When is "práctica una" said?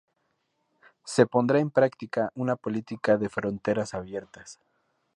1.69-2.55